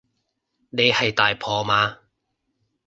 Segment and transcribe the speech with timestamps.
[0.71, 1.99] 你係大婆嘛